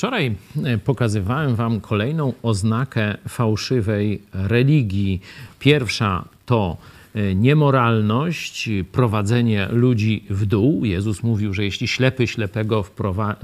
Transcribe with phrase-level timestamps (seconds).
[0.00, 5.20] Wczoraj e, pokazywałem Wam kolejną oznakę fałszywej religii.
[5.58, 6.76] Pierwsza to
[7.14, 10.84] e, niemoralność, prowadzenie ludzi w dół.
[10.84, 12.84] Jezus mówił, że jeśli ślepy ślepego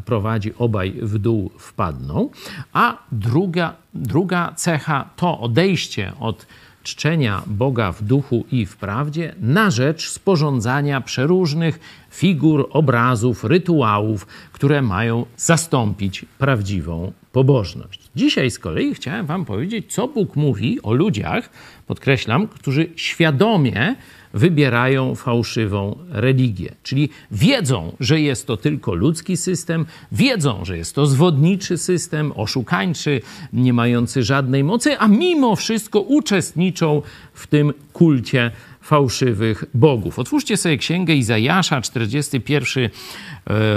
[0.05, 2.31] prowadzi, obaj w dół wpadną.
[2.73, 6.47] A druga, druga cecha to odejście od
[6.87, 11.81] czczenia Boga w duchu i w prawdzie na rzecz sporządzania przeróżnych
[12.11, 18.01] figur, obrazów, rytuałów, które mają zastąpić prawdziwą pobożność.
[18.17, 21.51] Dzisiaj z kolei chciałem Wam powiedzieć, co Bóg mówi o ludziach,
[21.87, 23.97] podkreślam, którzy świadomie
[24.37, 26.75] wybierają fałszywą religię.
[26.83, 33.21] Czyli wiedzą, że jest to tylko ludzki system, wiedzą, że jest to zwodniczy system, oszukańczy,
[33.53, 37.03] nie mający żadnej mocy, a mimo wszystko uczestniczą
[37.35, 38.51] w tym kulcie
[38.87, 40.19] fałszywych bogów.
[40.19, 42.91] Otwórzcie sobie księgę Izajasza, 41 e,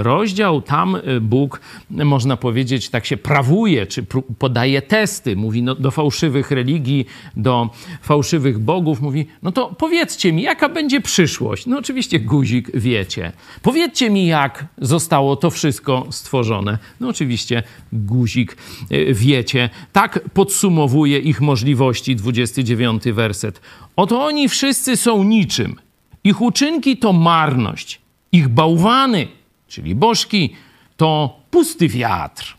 [0.04, 0.62] rozdział.
[0.62, 4.06] Tam e, Bóg, można powiedzieć, tak się prawuje, czy
[4.40, 5.36] podaje testy.
[5.36, 7.70] Mówi no, do fałszywych religii, do
[8.02, 9.02] fałszywych bogów.
[9.02, 11.66] Mówi, no to powiedzcie mi, jaka będzie przyszłość?
[11.66, 13.32] No oczywiście guzik wiecie.
[13.62, 16.78] Powiedzcie mi, jak zostało to wszystko stworzone.
[17.00, 18.58] No oczywiście guzik
[18.90, 19.70] e, wiecie.
[19.94, 23.62] Tak podsumowuje ich możliwości 29 werset.
[23.96, 25.76] Oto oni wszyscy są niczym.
[26.24, 28.02] Ich uczynki to marność.
[28.32, 29.28] Ich bałwany,
[29.68, 30.54] czyli bożki,
[30.98, 32.56] to pusty wiatr.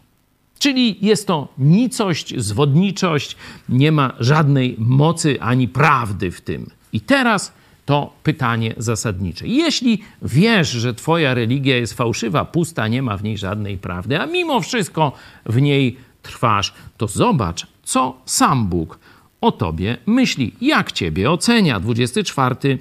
[0.59, 3.37] Czyli jest to nicość, zwodniczość,
[3.69, 6.71] nie ma żadnej mocy ani prawdy w tym.
[6.93, 7.53] I teraz
[7.87, 9.47] to pytanie zasadnicze.
[9.47, 14.27] Jeśli wiesz, że Twoja religia jest fałszywa, pusta, nie ma w niej żadnej prawdy, a
[14.27, 15.13] mimo wszystko
[15.47, 18.99] w niej trwasz, to zobacz, co sam Bóg
[19.41, 21.81] o tobie myśli, jak ciebie ocenia.
[21.81, 22.79] 24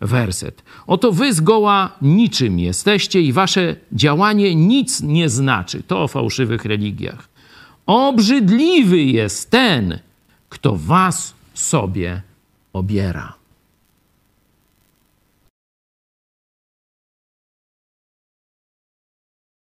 [0.00, 0.62] werset.
[0.86, 5.82] Oto wy zgoła niczym jesteście i wasze działanie nic nie znaczy.
[5.82, 7.28] To o fałszywych religiach.
[7.86, 9.98] Obrzydliwy jest ten,
[10.48, 12.22] kto was sobie
[12.72, 13.39] obiera.